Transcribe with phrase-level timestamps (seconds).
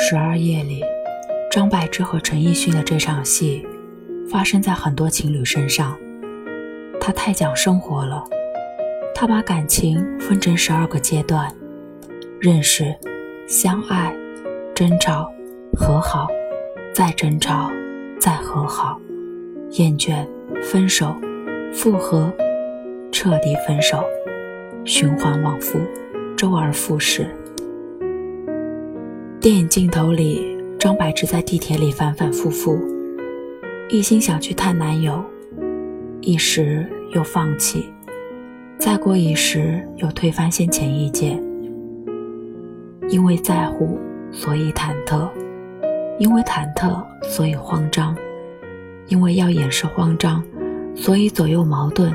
[0.00, 0.80] 十二夜里，
[1.50, 3.66] 张柏芝和陈奕迅的这场戏，
[4.30, 5.98] 发生在很多情侣身上。
[7.00, 8.22] 他太讲生活了，
[9.12, 11.52] 他把感情分成十二个阶段：
[12.40, 12.94] 认识、
[13.48, 14.14] 相爱、
[14.72, 15.28] 争吵、
[15.76, 16.28] 和好、
[16.94, 17.68] 再争吵、
[18.20, 19.00] 再和好、
[19.72, 20.24] 厌倦、
[20.62, 21.12] 分手、
[21.74, 22.32] 复合、
[23.10, 24.04] 彻底分手，
[24.84, 25.80] 循环往复，
[26.36, 27.26] 周而复始。
[29.40, 32.76] 电影镜头里，张柏芝在地铁里反反复复，
[33.88, 35.24] 一心想去探男友，
[36.20, 37.88] 一时又放弃，
[38.78, 41.40] 再过一时又推翻先前意见。
[43.08, 43.96] 因为在乎，
[44.32, 45.30] 所以忐忑；
[46.18, 48.16] 因为忐忑，所以慌张；
[49.06, 50.42] 因为要掩饰慌张，
[50.96, 52.12] 所以左右矛盾。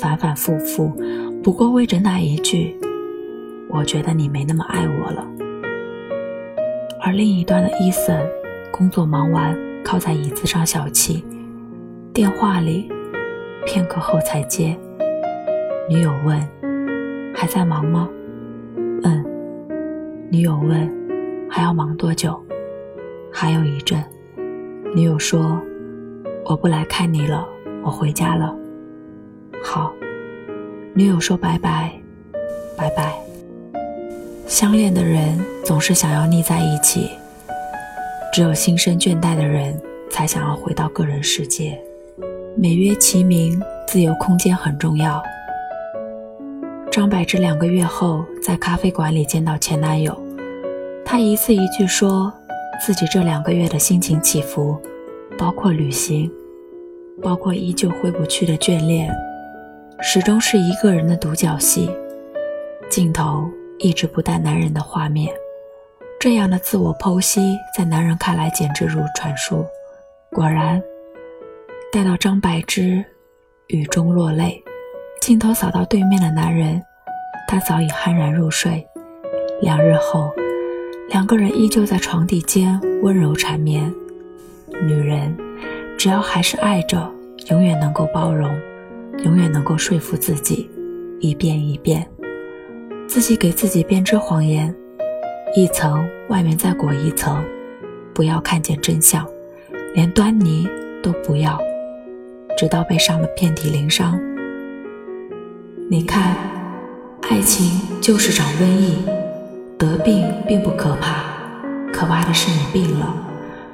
[0.00, 0.92] 反反复复，
[1.42, 2.76] 不过为着那一句
[3.68, 5.26] ：“我觉得你没那么爱我了。”
[7.06, 8.20] 而另一端的伊森，
[8.72, 11.22] 工作忙完，靠在椅子上小憩，
[12.12, 12.90] 电话里，
[13.64, 14.76] 片刻后才接。
[15.88, 16.36] 女友问
[17.32, 18.08] ：“还在忙吗
[19.06, 19.24] ？”“嗯。”
[20.32, 20.92] 女友问
[21.48, 22.44] ：“还要忙多久
[23.32, 24.02] ？”“还有一阵。”
[24.92, 25.62] 女友说
[26.44, 27.46] ：“我不来看你了，
[27.84, 28.52] 我回家了。
[29.62, 29.94] ”“好。”
[30.92, 31.92] 女友说：“拜拜，
[32.76, 33.14] 拜拜。”
[34.48, 37.10] 相恋的人总是想要腻在一起，
[38.32, 39.76] 只有心生倦怠的人
[40.08, 41.76] 才想要回到个人世界。
[42.54, 45.20] 美曰其名，自由空间很重要。
[46.88, 50.16] 张柏芝两个月后在咖啡馆里见到前男友，
[51.04, 52.32] 她一字一句说
[52.80, 54.80] 自己这两个月的心情起伏，
[55.36, 56.30] 包括旅行，
[57.20, 59.12] 包括依旧回不去的眷恋，
[60.00, 61.90] 始终是一个人的独角戏。
[62.88, 63.50] 镜头。
[63.78, 65.30] 一直不带男人的画面，
[66.26, 69.64] 这样的自我剖析，在男人看来简直如传说。
[70.32, 70.82] 果然，
[71.92, 73.04] 待到张柏芝
[73.68, 74.60] 雨中落泪，
[75.20, 76.82] 镜头扫到对面的男人，
[77.46, 78.84] 他早已酣然入睡。
[79.60, 80.28] 两日后，
[81.10, 83.88] 两个人依旧在床底间温柔缠绵。
[84.82, 85.32] 女人，
[85.96, 87.08] 只要还是爱着，
[87.50, 88.52] 永远能够包容，
[89.22, 90.68] 永远能够说服自己，
[91.20, 92.04] 一遍一遍。
[93.06, 94.74] 自己给自己编织谎言，
[95.54, 97.42] 一层外面再裹一层，
[98.12, 99.26] 不要看见真相，
[99.94, 100.68] 连端倪
[101.02, 101.58] 都不要，
[102.58, 104.18] 直到被伤得遍体鳞伤。
[105.88, 106.36] 你看，
[107.30, 108.98] 爱情就是场瘟疫，
[109.78, 111.24] 得病并不可怕，
[111.92, 113.14] 可怕的是你病了，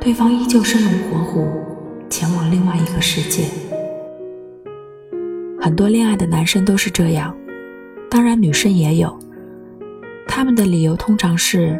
[0.00, 1.48] 对方依旧生龙活虎，
[2.08, 3.44] 前往另外一个世界。
[5.60, 7.36] 很多恋爱的男生都是这样。
[8.10, 9.16] 当然，女生也有，
[10.28, 11.76] 他们的理由通常是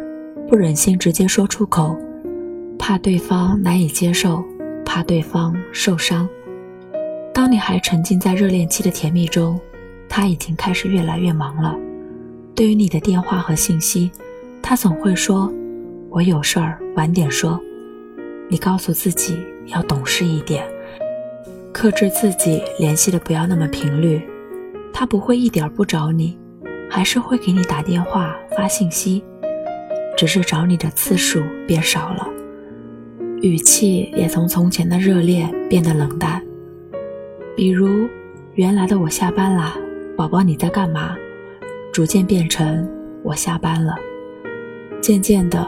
[0.49, 1.95] 不忍心直接说出口，
[2.77, 4.43] 怕对方难以接受，
[4.83, 6.27] 怕对方受伤。
[7.33, 9.57] 当你还沉浸在热恋期的甜蜜中，
[10.09, 11.77] 他已经开始越来越忙了。
[12.53, 14.11] 对于你的电话和信息，
[14.61, 15.53] 他总会说
[16.09, 17.57] ：“我有事儿，晚点说。”
[18.49, 20.65] 你告诉自己要懂事一点，
[21.71, 24.27] 克制自己联系的不要那么频率。
[24.91, 26.35] 他不会一点不找你，
[26.89, 29.23] 还是会给你打电话发信息，
[30.17, 32.27] 只是找你的次数变少了，
[33.41, 36.43] 语气也从从前的热烈变得冷淡。
[37.55, 38.09] 比如
[38.55, 39.75] 原来的“我下班啦，
[40.17, 41.15] 宝宝你在干嘛”，
[41.93, 42.89] 逐渐变成
[43.23, 43.95] “我下班了”，
[44.99, 45.65] 渐渐的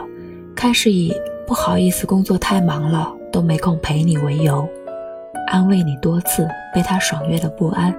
[0.54, 1.14] 开始以
[1.46, 4.68] “不好意思，工作太忙了，都没空陪你”为由，
[5.48, 7.94] 安慰你多次被他爽约的不安。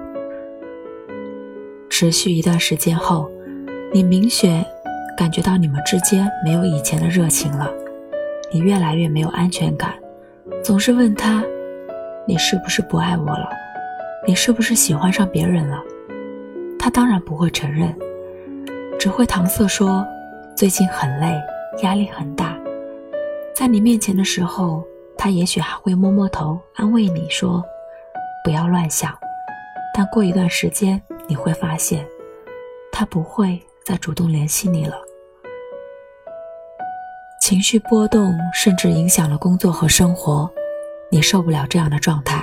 [1.96, 3.30] 持续一段时间后，
[3.92, 4.66] 你明显
[5.16, 7.72] 感觉到你们之间没有以前的热情了，
[8.50, 9.94] 你越来越没有安全感，
[10.60, 11.40] 总是问他
[12.26, 13.48] ：“你是不是不爱我了？
[14.26, 15.80] 你是不是喜欢上别人了？”
[16.80, 17.94] 他当然不会承认，
[18.98, 20.04] 只会搪塞说
[20.56, 21.40] ：“最近很累，
[21.84, 22.58] 压力很大。”
[23.54, 24.82] 在你面前的时候，
[25.16, 27.64] 他也许还会摸摸头安慰你说
[28.42, 29.16] ：“不要乱想。”
[29.94, 31.00] 但过一段时间。
[31.28, 32.06] 你会发现，
[32.92, 34.96] 他不会再主动联系你了。
[37.40, 40.50] 情绪波动甚至影响了工作和生活，
[41.10, 42.42] 你受不了这样的状态，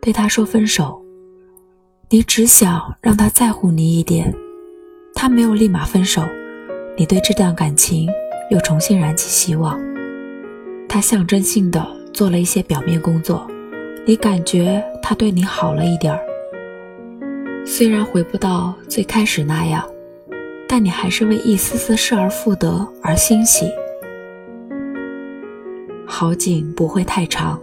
[0.00, 1.00] 对他说分手。
[2.10, 4.34] 你只想让他在乎你一点，
[5.14, 6.22] 他没有立马分手，
[6.96, 8.10] 你对这段感情
[8.50, 9.80] 又重新燃起希望。
[10.88, 13.46] 他象征性的做了一些表面工作，
[14.04, 16.20] 你感觉他对你好了一点儿。
[17.80, 19.82] 虽然回不到最开始那样，
[20.68, 23.70] 但你还是为一丝丝失而复得而欣喜。
[26.06, 27.58] 好景不会太长，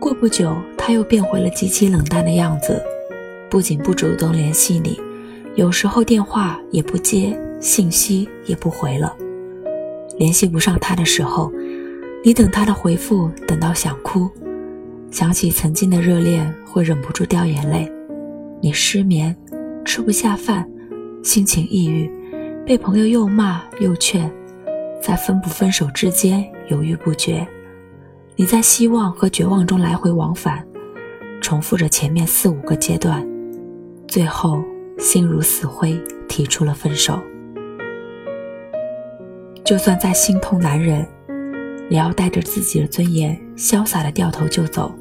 [0.00, 2.82] 过不久他又变回了极其冷淡的样子，
[3.48, 5.00] 不仅不主动联系你，
[5.54, 9.16] 有时候电话也不接，信息也不回了。
[10.18, 11.52] 联系不上他的时候，
[12.24, 14.28] 你等他的回复，等到想哭，
[15.12, 17.88] 想起曾经的热恋，会忍不住掉眼泪。
[18.60, 19.36] 你失眠，
[19.84, 20.68] 吃不下饭，
[21.22, 22.10] 心情抑郁，
[22.66, 24.30] 被朋友又骂又劝。
[25.00, 27.46] 在分不分手之间犹豫不决，
[28.34, 30.66] 你在希望和绝望中来回往返，
[31.40, 33.24] 重复着前面四五个阶段，
[34.08, 34.60] 最后
[34.98, 35.96] 心如死灰，
[36.28, 37.20] 提出了分手。
[39.64, 41.06] 就算再心痛难忍，
[41.88, 44.92] 也要带着自己的尊严，潇洒的掉头就走。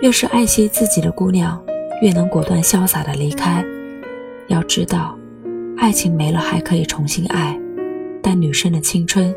[0.00, 1.60] 越是爱惜自己的姑娘，
[2.00, 3.64] 越能果断潇洒的离开。
[4.48, 5.16] 要知道，
[5.76, 7.58] 爱情没了还可以重新爱。
[8.22, 9.34] 但女生的青春，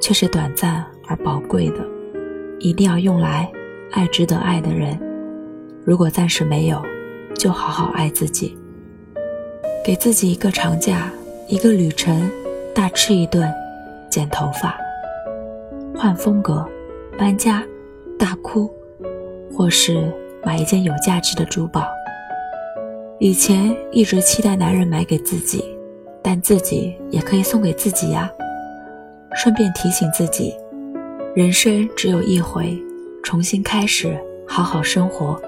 [0.00, 1.84] 却是短暂而宝贵的，
[2.58, 3.50] 一定要用来
[3.92, 4.98] 爱值得爱的人。
[5.84, 6.82] 如果暂时没有，
[7.34, 8.56] 就好好爱自己，
[9.84, 11.10] 给自己一个长假，
[11.48, 12.30] 一个旅程，
[12.74, 13.52] 大吃一顿，
[14.10, 14.76] 剪头发，
[15.96, 16.66] 换风格，
[17.18, 17.62] 搬家，
[18.18, 18.68] 大哭，
[19.52, 20.12] 或是
[20.44, 21.86] 买一件有价值的珠宝。
[23.24, 25.64] 以前一直期待男人买给自己。
[26.22, 28.30] 但自己也可以送给自己呀。
[29.34, 30.54] 顺便提醒自己，
[31.34, 32.78] 人生只有一回，
[33.22, 34.14] 重新开始，
[34.46, 35.40] 好好生活，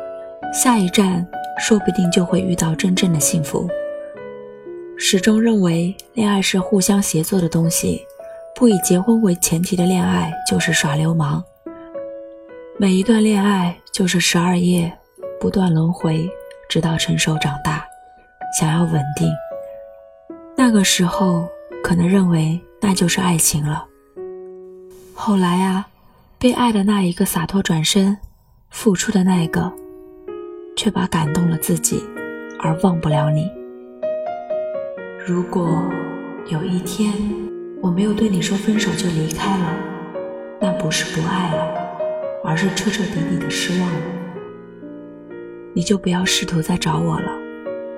[0.55, 1.27] 下一站
[1.59, 3.69] 说不定就会遇到真正的幸福。
[4.97, 8.07] 始终认为恋爱是互相协作的东西，
[8.55, 11.45] 不以结婚为前提的恋爱就是耍流氓。
[12.79, 14.91] 每一段恋爱就是十二夜，
[15.39, 16.27] 不断轮回，
[16.69, 17.85] 直到成熟长大。
[18.59, 19.31] 想要稳定。
[20.57, 21.47] 那个时候
[21.83, 23.85] 可能认为那就是爱情了。
[25.15, 25.87] 后来啊，
[26.39, 28.17] 被爱的那一个洒脱转身，
[28.71, 29.71] 付出的那一个，
[30.75, 32.03] 却把感动了自己，
[32.59, 33.51] 而忘不了你。
[35.27, 35.85] 如果
[36.47, 37.13] 有一天
[37.83, 39.77] 我没有对你说分手就离开了，
[40.61, 41.67] 那不是不爱了，
[42.43, 44.01] 而是彻彻底底的失望了。
[45.77, 47.31] 你就不要试图再找我了，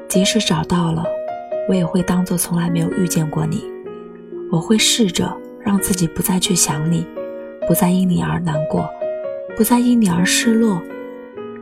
[0.08, 1.04] 即使找到了。
[1.68, 3.62] 我也会当做从来没有遇见过你，
[4.50, 7.06] 我会试着让自己不再去想你，
[7.68, 8.90] 不再因你而难过，
[9.56, 10.82] 不再因你而失落，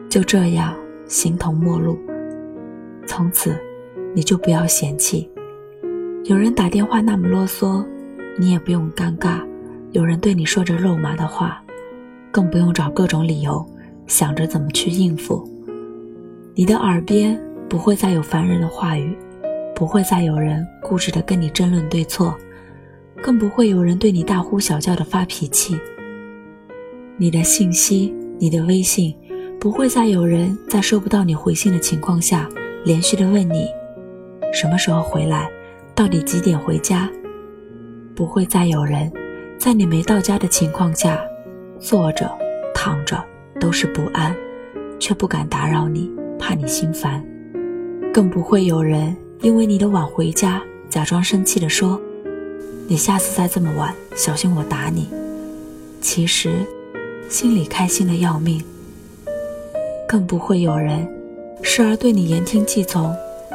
[0.09, 0.75] 就这样
[1.05, 1.99] 形同陌路。
[3.07, 3.55] 从此，
[4.15, 5.31] 你就不要嫌弃，
[6.25, 7.85] 有人打电话那么啰嗦，
[8.39, 9.47] 你也不用尴尬；
[9.93, 11.63] 有人对你说着肉麻的话，
[12.31, 13.63] 更不用找各种理由，
[14.07, 15.47] 想着怎么去应付。
[16.59, 17.39] 你的耳边
[17.69, 19.15] 不会再有烦人的话语。
[19.75, 22.35] 不会再有人固执的跟你争论对错，
[23.23, 25.79] 更不会有人对你大呼小叫的发脾气。
[27.19, 29.15] 你的信息，你的微信，
[29.61, 32.49] 不会再有人在收不到你回信的情况下，
[32.87, 33.67] 连续的问你
[34.51, 35.47] 什么时候回来，
[35.95, 37.07] 到底几点回家。
[38.15, 39.13] 不会再有人，
[39.59, 41.23] 在你没到家的情况下，
[41.79, 42.35] 坐着
[42.75, 43.23] 躺着
[43.61, 44.35] 都是不安，
[44.99, 46.11] 却不敢打扰你，
[46.47, 47.21] 怕你心烦。
[48.15, 49.17] 更不会有人。
[49.41, 52.01] 因为你的晚回家，假装生气地说
[52.89, 55.09] ：“你下次再这么晚，小心我打你。”
[56.01, 56.65] 其实，
[57.29, 58.63] 心里开心的要命。
[60.09, 61.07] 更不会有人，
[61.63, 63.15] 时而对你言听计从，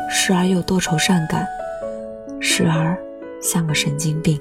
[0.10, 1.48] 时而又多愁善感，
[2.40, 2.96] 时而
[3.42, 4.40] 像个神经病。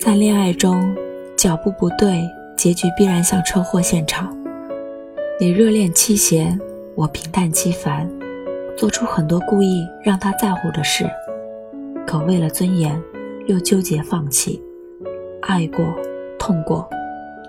[0.00, 0.92] 在恋爱中，
[1.36, 2.22] 脚步不对，
[2.56, 4.36] 结局必然像车祸现场。
[5.38, 6.58] 你热恋期闲，
[6.96, 8.10] 我平淡其烦。
[8.76, 11.08] 做出很多故意让他在乎的事，
[12.06, 13.02] 可为了尊严，
[13.46, 14.62] 又纠结放弃。
[15.42, 15.94] 爱过，
[16.38, 16.86] 痛过，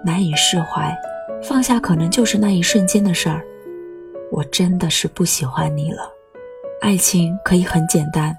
[0.06, 0.98] 难以释怀，
[1.42, 3.42] 放下可能就是那一瞬间的事儿。
[4.32, 6.10] 我真的是不喜欢你了。
[6.82, 8.34] 爱情可以很简单，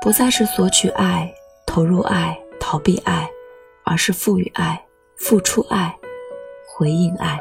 [0.00, 1.32] 不再是索取爱、
[1.66, 3.28] 投入爱、逃避爱，
[3.84, 4.80] 而是赋予爱、
[5.16, 5.96] 付出爱、
[6.68, 7.40] 回应爱。